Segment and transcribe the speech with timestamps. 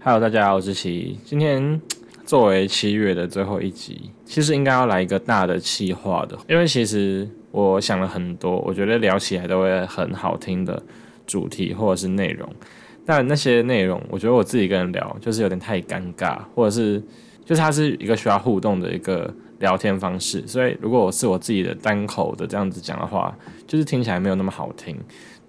[0.00, 1.18] Hello，大家好，我是奇。
[1.24, 1.80] 今天
[2.24, 10.80] 作为七月的最后一集，其实应该要来一个大的企划的，因为其实我想了很多，我觉得聊起来都会很好听的
[11.26, 12.48] 主题或者是内容，
[13.04, 17.02] 但那些内容，我觉得我自己跟人聊就是有点太尴尬，或者是
[17.44, 23.36] 就是它是一个需要互动的一个聊天方式，所以如果我是我自己的单口的这样子讲的话，
[23.66, 24.96] 就是听起来没有那么好听，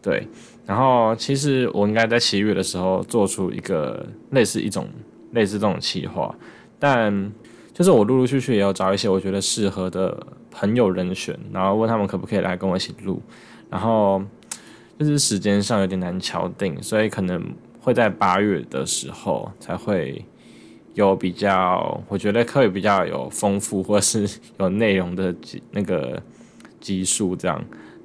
[0.02, 0.28] 对。
[0.70, 4.88] 然后其实我应该在七月的时候做出一个类似一种
[5.32, 6.32] 类似这种企划，
[6.78, 7.32] 但
[7.74, 10.16] 就是我陆陆续续也有找一些我觉得适合的
[10.52, 13.20] 朋友人选，然后问他们可不可以来跟我一起录，
[13.68, 14.22] 然后
[15.00, 17.44] 就是时间上有点难敲定，所以可能
[17.82, 20.24] 会在八月的时候才会
[20.94, 24.30] 有比较，我觉得可以比较有丰富或是
[24.60, 26.22] 有内容的集那个
[26.80, 27.60] 集数这样。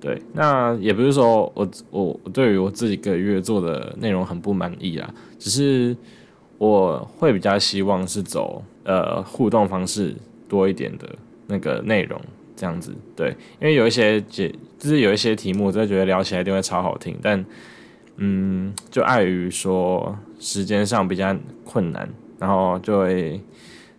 [0.04, 5.96] 对，那也不是说我我对于我自己一个月做的内容很不满意啊，只是
[6.58, 10.14] 我会比较希望是走呃互动方式
[10.46, 11.08] 多一点的
[11.46, 12.20] 那个内容
[12.54, 12.94] 这样子。
[13.16, 17.42] 对，因为有一些解就是有一些题目，我真的觉得聊起来一定会超好听，但
[18.16, 22.06] 嗯，就碍于说时间上比较困难，
[22.38, 23.40] 然后就会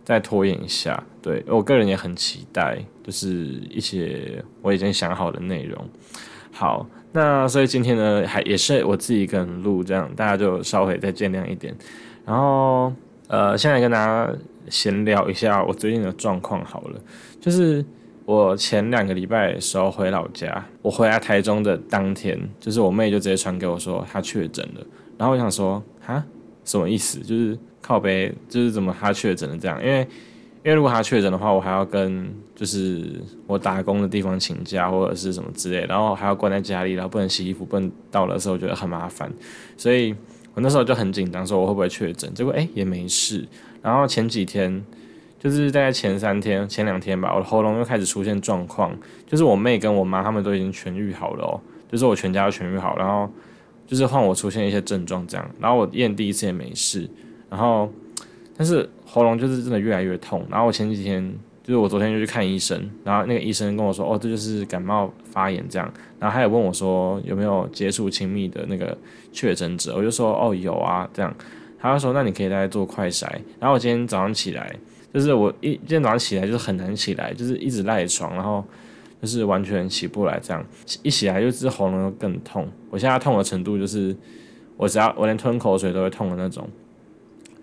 [0.06, 1.04] 再拖延一下。
[1.20, 2.78] 对我个人也很期待。
[3.06, 3.28] 就是
[3.70, 5.88] 一些我已经想好的内容。
[6.50, 11.72] 好，那所以今天呢，还也是我自己一个人录，这样大家就稍微再见谅一点。
[12.24, 12.92] 然后，
[13.28, 14.28] 呃，现在跟大家
[14.68, 17.00] 闲聊一下我最近的状况好了。
[17.40, 17.84] 就是
[18.24, 24.84] 我前两个礼拜的时候回老家，我回来台中的当天，就是我妹就直接传给我说她确诊了。
[25.16, 26.24] 然后我想说，哈，
[26.66, 27.20] 什么意思？
[27.20, 29.82] 就是靠背，就是怎么他确诊了这样？
[29.82, 30.00] 因为
[30.64, 39.32] 因为如果他确诊的话，我还要跟就是我打工的地方请假或者是什么之类，然后还要关在家里，然后不能洗衣服，不能到的时候觉得很麻烦，
[39.76, 40.12] 所以
[40.54, 42.32] 我那时候就很紧张，说我会不会确诊？
[42.34, 43.46] 结果哎也没事。
[43.80, 44.84] 然后前几天
[45.38, 48.92] 就是大概前三天、前两天吧，我的喉咙又开始出现状况，
[49.24, 53.30] 就是我妹跟我妈他们都已经痊愈好了哦，就是我全家都痊愈好，然后
[53.86, 57.08] 就是换我出现一些症状这样，然后我验第一次也没事，
[57.48, 57.88] 然后。
[58.58, 61.22] 但是喉咙就是真的越来越痛，然后我前几天
[61.62, 68.96] 就是我昨天就去看医生，然后那个医生跟我说，哦，这就是感冒发炎这样，然后他也问我说有没有接触亲密的那个
[69.30, 71.36] 确诊者，我就说哦有啊这样，
[71.78, 73.30] 他就说那你可以再做快筛，
[73.60, 74.74] 然后我今天早上起来，
[75.12, 78.64] 就是我一今天早上起来就是很难起来，就是一直赖床，然后
[79.20, 80.64] 就是完全起不来这样，
[81.02, 84.16] 一起来就是喉咙更痛，我现在痛的程度就是
[84.76, 86.68] 我只要我连吞口水都会痛的那种。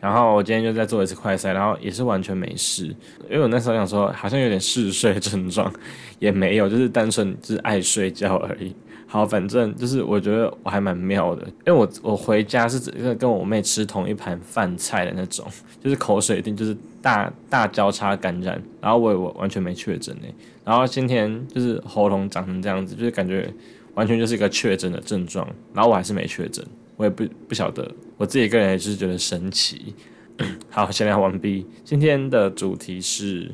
[0.03, 2.87] 然后我今天就再做一次快筛，然后也是完全没事，
[3.29, 5.71] 因为我那时候想说好像有点嗜睡症状，
[6.19, 8.75] 也没有，就是单纯就是爱睡觉而已。
[9.07, 15.45] 好，反正就是我觉得我还蛮妙的，因为我我回家是跟跟我妹吃同一盘饭菜的那种，
[15.81, 20.33] 就是口水一定就是大大交叉感染，然后我我完全没确诊诶，
[20.65, 23.49] 然后今天就是喉咙长成这样子，就是感觉
[23.93, 26.65] 完全就是一个确诊的症状，然后我还是没确诊。
[26.95, 29.93] 我也不不晓得，我自己个人也是觉得神奇。
[30.69, 31.65] 好，闲聊完毕。
[31.83, 33.51] 今天的主题是，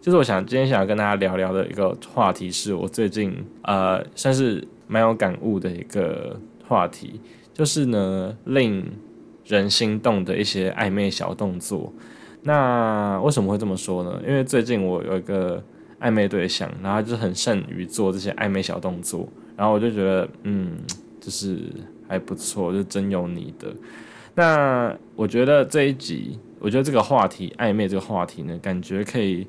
[0.00, 7.20] 就是我想今天想要跟大家聊聊的一个话题，是我最近呃算是蛮有感悟的一个话题，
[7.52, 8.82] 就是呢令
[9.44, 11.92] 人心动的一些暧昧小动作。
[12.42, 14.20] 那为什么会这么说呢？
[14.26, 15.62] 因为最近我有一个
[16.00, 20.78] 暧昧对象，然后就很善于做这些暧昧小动作，然后我就觉得嗯，
[21.20, 21.58] 就是。
[22.08, 23.72] 还不错，就真有你的。
[24.34, 29.46] 那我觉得这一集，我觉得这个话题暧昧这个话题呢，感觉可以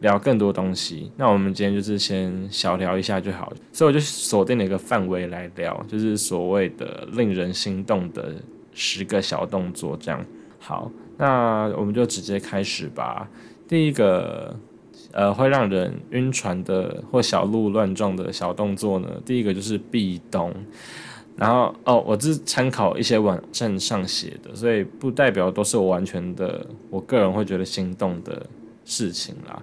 [0.00, 1.10] 聊更多东西。
[1.16, 8.34] 那我们今天就是先小聊一下就好，所以我就锁定了一个范围来聊，就是所谓的令人心动的
[8.72, 9.96] 十个小动作。
[10.00, 10.24] 这样
[10.60, 10.88] 好，
[11.18, 13.28] 那我们就直接开始吧。
[13.66, 14.54] 第一个，
[15.10, 20.54] 呃，会让人晕船的或小鹿乱撞的小动作呢，第一个就是壁咚。
[21.36, 28.46] 然后哦，我是参考一些网站上写的，所以不代表都是我完全的，我个人会觉得心动的
[28.84, 29.60] 事情啦。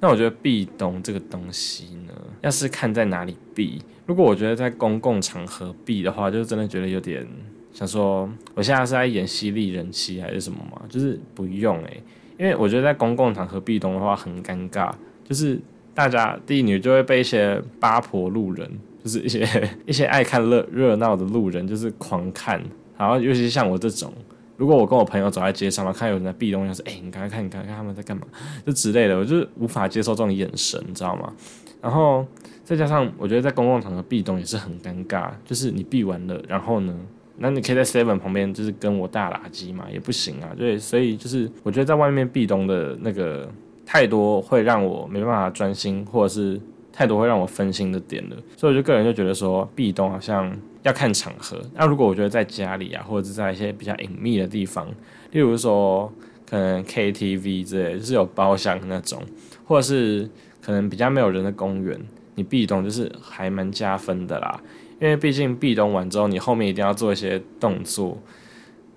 [0.00, 3.82] 那我觉得壁咚这个东西呢，要是看在哪里避。
[4.06, 7.24] 如果我觉得在公共场合避的话，就真的觉得有点
[7.70, 10.80] 想说，我现在是在演犀利人妻还是什么嘛？
[10.88, 12.02] 就是不用诶，
[12.38, 14.90] 因为我觉得在公共场合壁咚的话很尴尬，
[15.22, 15.60] 就是
[15.94, 18.70] 大家第一女就会被一些八婆路人。
[19.02, 19.46] 就是一些
[19.86, 22.62] 一些爱看热热闹的路人，就是狂看，
[22.98, 24.12] 然后尤其是像我这种，
[24.56, 28.26] 如果我跟我朋友走在街上嘛，看有人在壁咚，就是哎，你刚刚看，你刚看他们在干嘛，
[28.66, 31.32] 就之类的，我就是无法接受这种眼神，你知道吗？
[31.80, 32.26] 然后
[32.62, 36.94] 再加上我觉得在公共场合壁咚也是很尴尬，就是你闭完了，然后呢，
[37.38, 40.50] 那你可以在 Seven 旁边就是跟我大垃圾嘛，也不行啊。
[40.58, 43.48] 对，所以就是我觉得在外面壁咚的那个
[43.86, 46.60] 太多会让我没办法专心，或者是
[46.92, 48.36] 太多会让我分心的点了。
[48.56, 51.60] 所以我就个人就觉得说壁咚好像要看场合。
[51.74, 54.88] 那如果我觉得在家里啊，或者是在一些比较隐秘的地方，
[55.30, 56.12] 例如说
[56.48, 59.22] 可能 KTV 之类，就是有包厢那种，
[59.64, 60.28] 或者是
[60.60, 61.98] 可能比较没有人的公园。
[62.36, 64.62] 你壁咚就是还蛮加分的啦，
[64.98, 68.16] 因为毕竟壁咚完之后，你后面一定要做一些动作，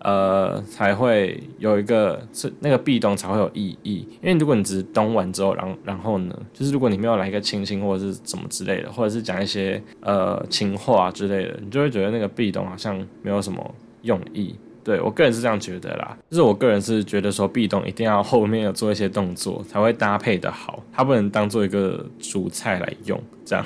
[0.04, 4.08] 呃，才会有一个是那个壁咚才会有意义。
[4.22, 14.56] 因为如果你只是咚完之后，然然后呢，就是如果你没有来一个亲亲或者是什么之类的，或者是讲一些呃情话之类的，你就会觉得那个壁咚好像没有什么用意。
[14.84, 23.66] 对我个人是这样觉得啦，就是我个人是觉得说壁咚一定要后面有做一些动作才会搭配的好，它不能当做一个主菜来用，这样。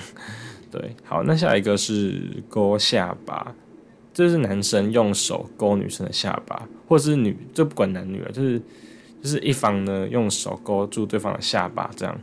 [0.69, 3.51] 对，好，那下一个是勾下巴，
[4.17, 8.59] 就是男生用手勾女生的下巴，或者是女，就不管男女了，就是
[9.21, 12.19] 就是一方呢用手勾住对方的下巴，这样。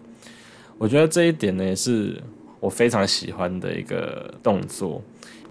[0.76, 2.20] 我觉得这一点呢也是
[2.58, 5.00] 我非常喜欢的一个动作，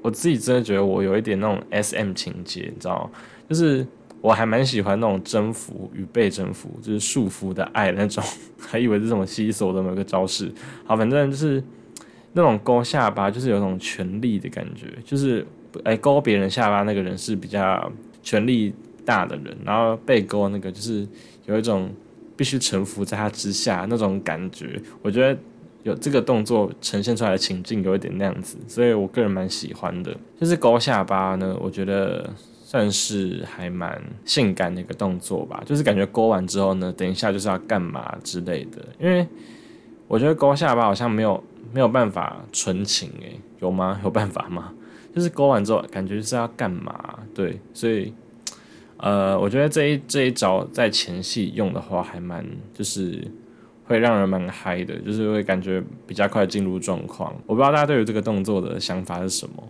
[0.02, 3.10] 我自己真的觉得我有一点那种 S M 情节，你知道。
[3.48, 3.88] 就是
[4.20, 8.22] 我还蛮喜欢那种征服与被征服，就是束缚的爱那种，
[8.60, 10.52] 还以为是什么西索的某个招式。
[10.84, 11.64] 好，反正就是
[12.34, 15.46] 那种勾下巴，就是有种权力的感觉，就是
[15.84, 17.92] 哎勾别人下巴那个人是比较
[18.22, 18.74] 权力
[19.06, 21.08] 大的人，然后被勾那个就是
[21.46, 21.90] 有一种
[22.36, 24.82] 必须臣服在他之下那种感觉。
[25.02, 25.40] 我觉得
[25.84, 30.16] 有这个动作呈现出来的情境有一点那样子，所以我个人蛮喜欢的。
[30.40, 32.30] 就是勾下巴呢，我觉得。
[32.66, 38.84] 算是还蛮性感的一个动作吧，就是感觉勾完之后呢，等一下就是要干嘛之类的。
[39.00, 39.28] 因为
[40.08, 44.02] 我觉得勾下巴好像没有没有办法纯情诶，有吗？
[44.04, 44.74] 有办法吗？
[45.14, 47.20] 就是勾完之后感觉是要干嘛？
[47.36, 48.14] 对，所以
[48.98, 53.26] 呃，我觉得这一这一招在前戏用的话，还蛮就是
[53.86, 57.34] 会让人蛮嗨的，就是会感觉比较快进入状况。
[57.46, 59.64] 我不知道大家对于这个动作的想法是什么。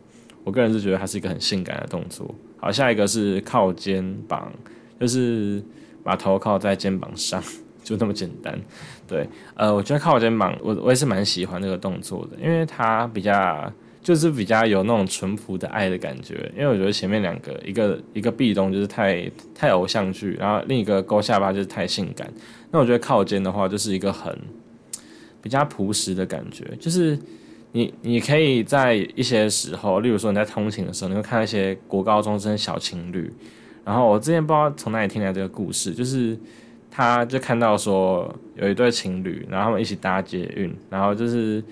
[0.43, 2.35] 我个人是觉得它是一个很性感的动作。
[2.57, 4.51] 好，下一个是靠肩膀，
[4.99, 5.63] 就是
[6.03, 7.41] 把头靠在肩膀上，
[7.81, 8.59] 就那么简单。
[9.07, 13.71] 对，呃，我觉得靠肩膀，我我也是蛮喜欢这个动作的，因为它比较
[14.03, 16.51] 就是比较有那种淳朴的爱的感觉。
[16.55, 22.31] 因为我觉得前面两个，一个一个壁咚就是太太偶像剧，然后另一个勾下巴就是太性感。
[22.69, 24.37] 那我觉得靠肩的话，就是一个很
[25.41, 27.17] 比较朴实的感觉，就是。
[27.75, 33.33] 你你可以在一些时候，例如说你在通勤的时候，你会看到一些国高中生小情侣。
[33.83, 36.37] 然后我之前不知道从哪里听来这个故事，就是
[36.91, 41.63] 他就看到说有一对情侣，然后他们一起搭捷运，然后就是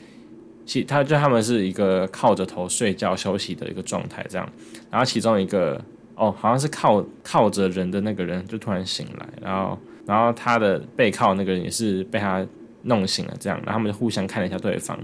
[0.65, 4.49] 其他就他们是一个靠着头睡觉休息的一个状态这样。
[4.89, 5.83] 然后其中一个
[6.15, 12.45] 哦，好像是靠靠着人的那个人就突然醒来，然后然后他的背靠那个人也是被他
[12.83, 14.97] 弄醒了这样，然后他们就互相看了一下对方。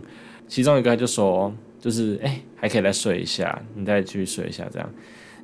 [0.48, 4.90] 其中一个就说，就是哎，还可以再睡一下，你再继续睡一下，这样，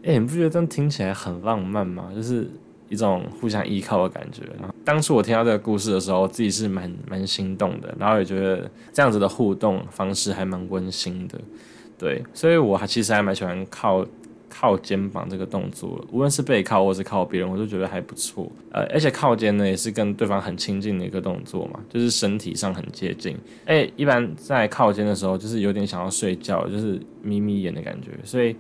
[0.04, 2.12] 哎，你不觉得这样听起来很浪漫吗？
[2.16, 2.50] 就是
[2.94, 4.44] 一种互相依靠的感觉。
[4.60, 11.40] 然后当初我听到这个故事的时候，自己是蛮蛮心动的，然后也觉得这样子的互动方式还蛮温馨的，
[11.98, 14.06] 对，所以我还其实还蛮喜欢靠。
[14.56, 18.50] 靠肩膀这个动作，无论是背靠或是靠别人，我都觉得还不错。
[18.72, 23.36] 呃，而且靠肩呢，也是跟对方很亲近的一个动作嘛，就是身体上很接近。
[23.66, 28.12] 哎，一般在靠肩的时候，就是有点想要睡觉，就是眯眯眼的感觉。
[28.24, 28.56] 所以，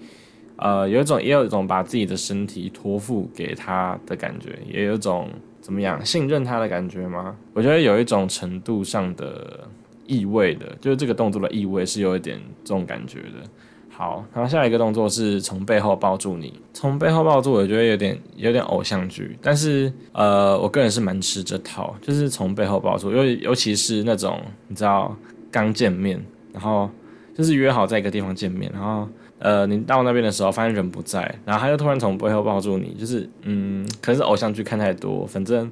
[0.58, 5.30] 呃，有一种也有一种把自己的身体托付给他的感觉，也有一种
[5.62, 7.36] 怎么样信任他的感觉吗？
[7.54, 9.68] 我觉得有一种程度上的
[10.06, 13.50] 意味的，就是这个动作的意味是有一点这种感觉的。
[13.96, 16.60] 好，然后下一个动作是从背后抱住你。
[16.74, 25.16] 从背后抱住，我觉得有点有点偶像剧，但是呃，我个人是蛮吃这套，就是从背后抱住，尤尤其是那种你知道
[25.52, 26.20] 刚见面，
[26.52, 26.90] 然后
[27.34, 29.08] 就是约好在一个地方见面，然后
[29.40, 35.70] 呃，你到那边的时候发现人不在，然后他又突然从背后抱住你，就是嗯，可能是偶像剧看太多，反正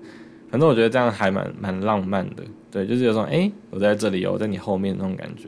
[0.50, 5.48] 反正我觉得这样还蛮蛮浪漫的，对，就是有种哎，我在这里，我在你后面那种感觉。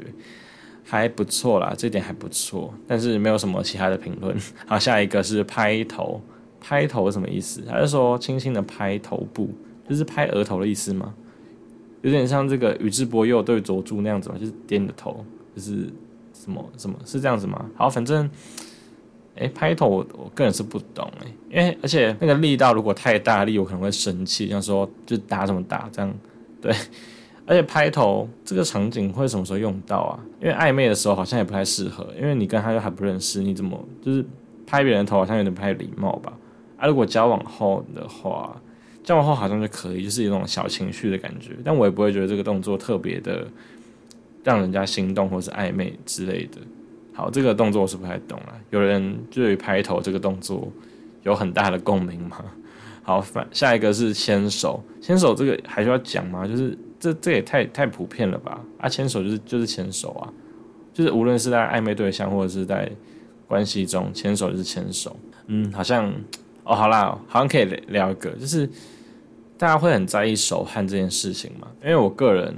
[0.85, 4.35] 还不错啦，这点还不错，但是没有什么其他的评论。
[4.67, 6.21] 好，下一个是拍头，
[6.59, 7.63] 拍头什么意思？
[7.69, 9.49] 还是说轻轻的拍头部，
[9.89, 11.13] 就是拍额头的意思吗？
[12.01, 15.89] 有点像这个宇智波鼬对佐助那样子嘛，就是点你的头，就是
[16.33, 17.65] 什么什么是这样子吗？
[17.75, 18.29] 好，反正，
[19.35, 26.13] 哎，拍头我我个人是不懂哎，因为而且那个力道如果太大力，我可能会生气，像说就打怎么打这样，
[26.61, 26.73] 对。
[27.45, 30.17] 而且拍头这个场景会什么时候用到啊？
[30.41, 34.23] 因为暧昧的时候好像也不太适合，因为你跟他又还不认识，你怎么就是
[34.65, 36.31] 拍别人头好像有点不太礼貌吧。
[36.77, 38.55] 啊，如果交往后的话，
[39.03, 43.45] 交往后好像就可以，就是一种小情绪的感觉，但我也不会觉得这个动作特别的
[44.43, 46.57] 让人家心动或是暧昧之类的。
[47.13, 48.53] 好，这个动作我是不太懂了。
[48.71, 50.71] 有人对于拍头这个动作
[51.21, 52.43] 有很大的共鸣吗？
[53.03, 56.47] 好，反下一个是牵手，牵手这个还需要讲吗？
[56.47, 58.59] 就是这这也太太普遍了吧？
[58.79, 60.31] 啊，牵手就是就是牵手啊，
[60.93, 62.89] 就是无论是在暧昧对象或者是在
[63.45, 65.15] 关系中，牵手就是牵手。
[65.47, 66.09] 嗯，好像
[66.63, 68.65] 哦，好啦，好像可以聊一个，就是
[69.57, 71.67] 大家会很在意手汗这件事情嘛？
[71.83, 72.55] 因为我个人，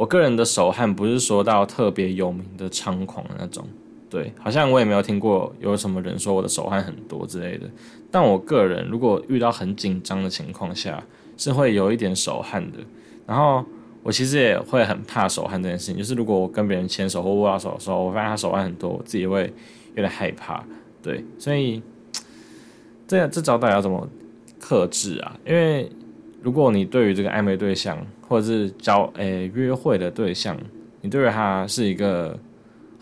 [0.00, 3.62] 我个人的手汗不是说到特别有名的猖狂那种。
[4.08, 7.68] 对，好像我也没有听过有什么人说我的手汗很多之类的。
[8.10, 11.04] 但我个人如果遇到很紧张的情况下，
[11.36, 12.78] 是会有一点手汗的。
[13.26, 13.62] 然后
[14.02, 19.52] 我其实也会很怕手汗这件事情，就是如果我跟别人牵手或握到手的时候，我发现他手汗很多，我自己会
[19.94, 20.64] 有点害怕。
[21.02, 21.82] 对，所以
[23.06, 24.08] 这这招到底要怎么
[24.58, 25.38] 克制啊？
[25.46, 25.92] 因为
[26.42, 30.56] 如果你对于这个暧昧对象或者是交诶约会的对象，
[31.00, 32.38] 你对于他是一个。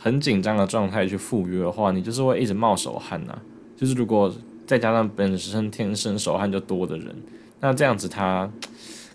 [0.01, 3.37] 很紧张的状态去赴约的话，你就是会一直冒手汗呐。
[3.77, 4.33] 就是如果
[4.65, 7.17] 再加上本身天生手汗就多的人，
[7.59, 8.49] 那这样子他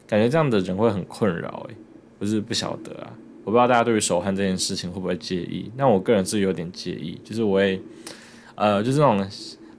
[0.06, 1.76] 感觉这样的人会很困扰诶，
[2.20, 3.14] 不是不晓得啊，
[3.46, 5.72] 我不知道大家对于手汗这件事情会不会介意。
[5.78, 7.82] 那我个人是有点介意，就是我会
[8.56, 9.26] 呃，就是那种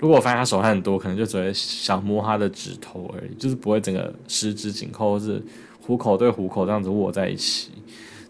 [0.04, 5.42] 如果发现他手汗很多，可能就只会想摸他的指头而已，就是不会整个十指紧扣，或是
[5.80, 7.70] 虎口对虎口这样子握在一起。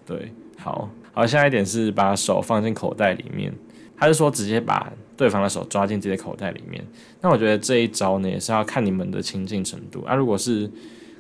[0.06, 0.88] 对，好。
[1.12, 3.52] 好，下一点是把手放进口袋里面，
[3.96, 6.84] 他是说直接把对方的手抓进自己的口袋里面。
[7.20, 10.14] 那我觉得这一招呢，也是要看你们的亲近程度啊。
[10.14, 10.70] 如果是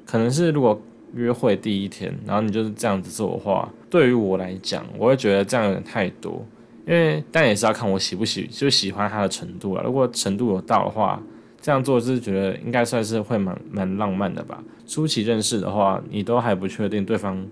[0.06, 0.80] 可能是如果
[1.14, 6.44] 约会第一天，然后你就是这样子做的话，对于我来讲，我会觉得这样有点太多。
[6.86, 9.82] 因为但也是要看我喜不喜，就喜欢他的程度了。
[9.82, 11.22] 如果程度有到的话，
[11.60, 14.62] 这样做就是觉得应该算是会蛮蛮浪漫的吧。
[14.86, 17.46] 初期认识的话，你都还不确定对方。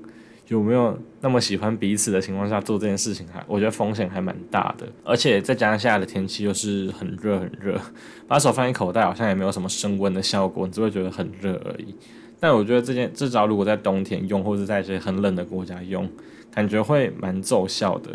[0.48, 7.80] 有没有那么喜欢彼此的情况下做这件事情，还我觉得风险还蛮大的，而且再加上现在的天气又是很热很热，
[8.28, 11.94] 把手放进口袋好像也没有什么升温的效果，你只会觉得很热而已。
[12.38, 16.06] 但我觉得这件这招如果在冬天用，或者在一些很冷的国家用，
[16.50, 18.10] 感觉会蛮奏效的。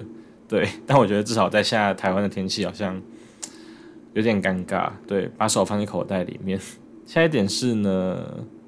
[0.48, 3.02] 对，但我觉得至少在现在台湾的天气好像
[4.14, 4.90] 有点尴尬。
[5.06, 6.60] 对，把手放进口袋里面。
[7.06, 8.22] 下一点是呢，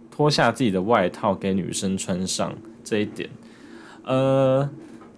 [0.09, 3.29] 脱下自己的外套给女生穿上这一点。
[4.03, 4.69] 呃，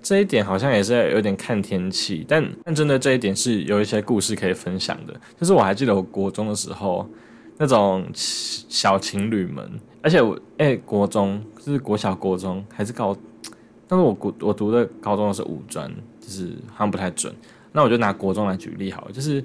[0.01, 5.13] 这一点好像也是有点看天气，但但真的这一点是有一些故事可以分享的。
[5.39, 7.08] 就是我还记得我国中的时候，
[7.58, 9.70] 那种小情侣们，
[10.01, 13.15] 而且我哎，国中是国小、国中还是高，
[13.88, 15.91] 但是我国我读的高中是五专，
[16.22, 17.36] 就是好像不太准。
[17.74, 19.44] 那我就拿国中来举例好，了，就是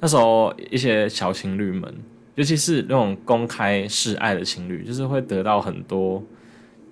[0.00, 1.94] 那时候一些小情侣们，
[2.34, 6.20] 尤其是那种公开示爱的情侣，就是会得到很多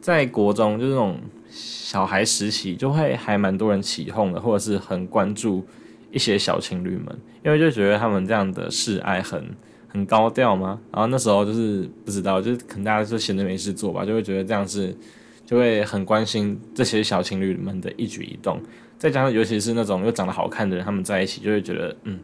[0.00, 1.18] 在国中就是那种。
[1.54, 5.62] 小孩时期就会还蛮多人起哄的，或者是很关注
[6.10, 7.06] 一些小情侣们，
[7.44, 9.54] 因为就觉得他们这样的示爱很
[9.86, 10.80] 很高调嘛。
[10.90, 14.96] 然后那时候就是不知道，就是可能大家就闲着没事做吧，就会觉得这样是
[15.44, 18.58] 就会很关心这些小情侣们的一举一动。
[19.02, 22.20] 再加上尤其是那种又长得好看的人，他们在一起就会觉得嗯，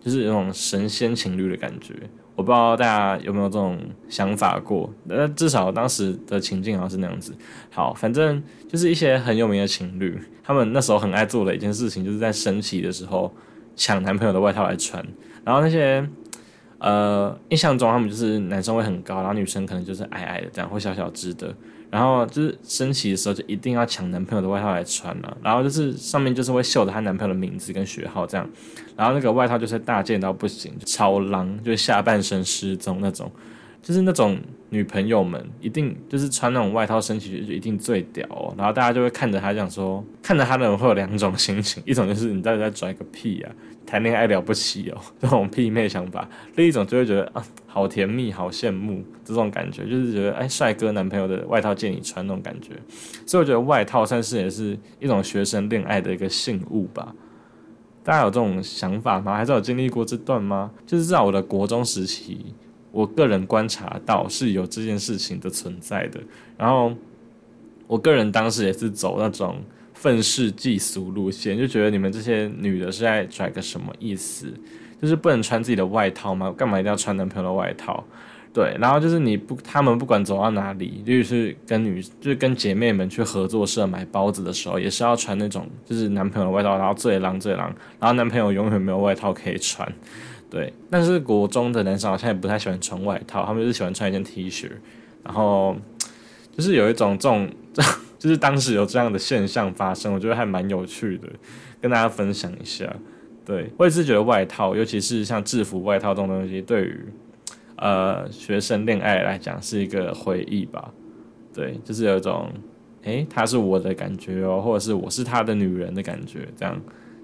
[0.00, 1.94] 就是有种神仙情侣的感觉。
[2.36, 3.76] 我不知道大家有没有这种
[4.08, 7.34] 想法过，那至少当时的情境好像是那样子。
[7.72, 13.34] 好，反正就是一些很有名的情侣，他们那时候很爱做的一件事情，就是在升旗的时候
[13.74, 15.04] 抢男朋友的外套来穿。
[15.44, 16.08] 然后那些
[16.82, 21.54] 呃，印象中他们就是男生会很高，然后女生可能就是矮矮的这样，或小小只的。
[21.90, 28.48] 然后就是升旗的时候就一定要抢男朋友的外套来穿了，然后就是上面就是会绣着她男朋友的名字跟学号这样，
[28.96, 33.30] 然后那个外套就是大件到不行，超浪，就是下半身失踪那种，
[33.82, 34.38] 就是那种
[34.70, 43.52] 女朋友们一定就是穿那种外套升旗就一定最屌，哦，然后大家就会看着她讲说，看着她的人会有两种心情，一种就是你到底在拽个屁啊，
[43.84, 47.44] 谈恋爱了不起哦，这种屁妹想法；另一种就会觉得啊。
[47.66, 52.72] 好甜蜜，好羡慕这种感觉，就是觉得哎，帅哥男朋友的外套借你穿那种感觉，
[53.24, 57.14] 所以我觉得外套算是也是一种学生恋爱的一个信物吧。
[58.04, 59.34] 大家有这种想法吗？
[59.34, 60.70] 还是有经历过这段吗？
[60.86, 62.54] 就是在我的国中时期，
[62.92, 66.20] 我个人观察到是有这件事情的存在的。
[66.56, 66.94] 然后
[67.88, 69.60] 我个人当时也是走那种
[69.94, 74.46] 愤世嫉俗路线，就觉得你们这些女的是在拽个什么意思？
[75.00, 76.54] 就是不能穿自己的外套吗？
[76.56, 78.04] 干嘛一定要穿男朋友的外套？
[78.52, 89.90] 对，然后就是你不，他们不管走到哪里，就是跟女，就是跟姐妹们去合作社买包子的时候，也是要穿那种就是男朋友的外套，然后最狼最狼，然后男朋友永远没有外套可以穿。
[90.50, 94.70] 对，但是国中的男生好像也不太喜欢穿外套，他们就是喜欢穿一件 T 恤，
[95.24, 95.74] 然后
[96.54, 97.48] 就是有一种这种，
[98.18, 101.28] 就是当时有这样的现象发生，我觉得还蛮有趣的，
[101.80, 102.84] 跟大家分享一下。
[103.46, 107.02] 对，我也是觉得外套，尤其是像制服外套这种东西，对于
[107.76, 110.92] 呃学生恋爱来讲是一个回忆吧。
[111.54, 112.50] 对，就是有一种，
[113.02, 116.80] 诶，她是我的感觉哦，或者是我是她的女人的感觉，这样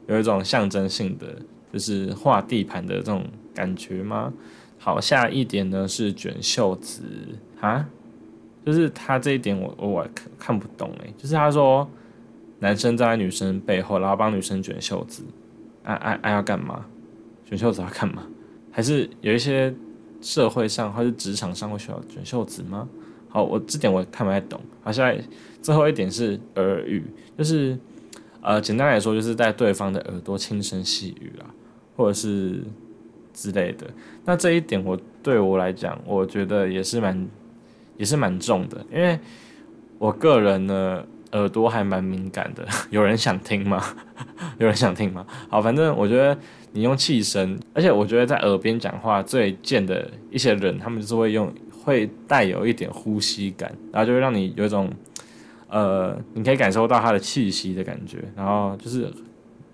[0.06, 1.26] 有一种象征性的，
[1.72, 3.24] 就是画地盘的这种
[3.54, 4.32] 感觉吗？
[4.78, 7.02] 好，下一点呢是卷袖子
[7.60, 7.88] 啊，
[8.64, 11.88] 就是他这一点我我看看不懂诶，就是他说
[12.60, 15.24] 男生站在女生背后，然后帮女生卷袖子。
[15.84, 16.84] 爱爱爱要干嘛？
[17.46, 18.26] 卷袖子要干嘛？
[18.70, 19.74] 还是有一些
[20.20, 22.88] 社会上或是职场上会需要卷袖子吗？
[23.28, 24.60] 好，我这点我看不太懂。
[24.82, 25.22] 好，现在
[25.60, 27.04] 最后一点是耳语，
[27.36, 27.78] 就是
[28.40, 31.46] 呃，简单来说就是在对方的耳朵轻声细语啊，
[31.96, 32.62] 或者是
[33.32, 33.86] 之类的。
[34.24, 37.28] 那这一点我对我来讲，我觉得也是蛮
[37.96, 39.18] 也是蛮重的，因为
[39.98, 41.04] 我个人呢。
[41.32, 43.82] 耳朵还蛮敏感的， 有人想听吗？
[44.58, 45.26] 有人想听吗？
[45.48, 46.36] 好，反正我觉得
[46.72, 51.52] 你用气声，而且我觉得在耳边讲话最贱的一些人，他们就是会用，
[51.84, 54.90] 会带有一点呼吸感，然后就会让你有一种，
[55.68, 59.12] 呃，你可以感受到他的气息的感觉，然后就是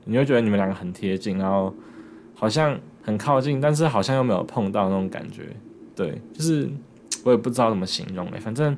[0.04, 1.72] 你会觉得你们两个很贴近，然后
[2.34, 5.44] 好像很靠近，但是好像又没有碰到那种感觉，
[5.94, 6.68] 对，就是
[7.22, 8.76] 我也不知道怎么形容嘞，反正。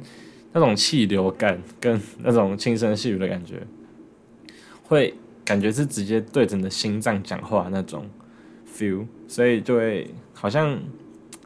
[0.53, 3.63] 那种气流感跟那种轻声细语的感觉，
[4.85, 5.13] 会
[5.45, 8.07] 感觉是直接对着你的心脏讲话那种
[8.67, 10.79] feel，所以就会好像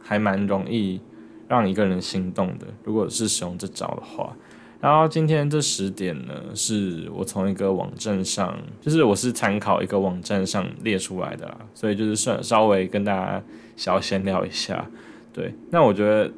[0.00, 1.00] 还蛮容易
[1.48, 2.66] 让一个人心动的。
[2.84, 4.36] 如果是使用这招的话，
[4.80, 13.42] 然后今天这十点呢，是我从一个网站上，就是我是参考一个网站上列出来的啦，所以就是算稍微跟大家
[13.76, 14.88] 小闲聊一下。
[15.32, 16.32] 对，那我觉得。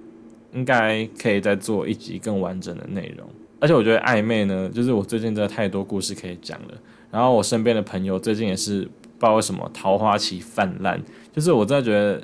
[0.53, 3.27] 应该可以再做一集更完整的内容，
[3.59, 6.75] 而且我觉得暧昧呢，就是我最近真的太多故事可以讲了。
[7.11, 8.87] 然后我身边的朋友最近也是不
[9.21, 11.01] 知道为什么桃花期泛滥，
[11.33, 12.23] 就是我真的觉得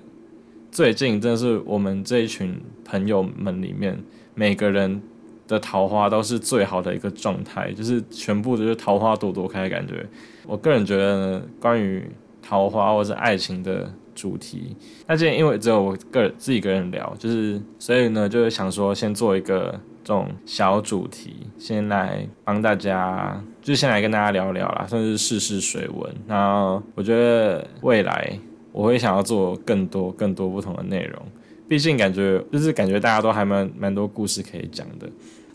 [0.71, 3.99] 最近真的是我们这一群朋友们里面
[4.35, 5.01] 每个人
[5.47, 10.07] 的桃花都是最好的一个状态，就是全部都是桃花朵朵开的感觉。
[10.47, 12.07] 我个人觉得呢，关于
[12.43, 13.91] 桃花或者爱情的。
[14.19, 14.77] 主题，
[15.07, 19.71] 那今天因为只有我个人自己一个人聊，就是所以呢，就是想说先做一个
[20.03, 26.13] 这种小主题，先来帮大家，就先来跟大家聊聊啦，算是试试水温。
[26.27, 28.37] 然后我觉得未来
[28.73, 31.23] 我会想要做更多更多不同的内容，
[31.69, 35.09] 毕竟感觉就是感觉大家都还蛮蛮多故事可以讲的。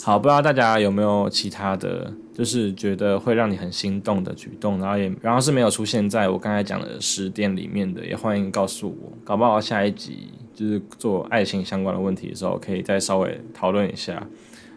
[0.04, 14.28] 好，不知道大家有没有其他的就是觉得会让你很心动的举动，然后也然后是没有出现在我刚才讲的十点里面的，也欢迎告诉我，搞不好下一集就是做爱情相关的问题的时候，可以再稍微讨论一下。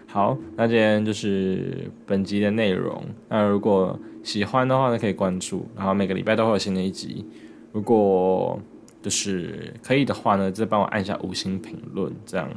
[0.06, 3.02] 好，那今天就是本集的内容。
[3.28, 7.26] 那如果喜欢的话呢，可以关注，然后每个礼拜都会有新的一集。
[7.72, 8.60] 如果
[9.06, 12.50] 就是可以的话呢，再帮我按一下五星评论，这样。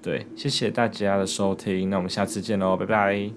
[0.00, 3.32] 对，谢谢大家的收听，那我们下次见喽，拜拜。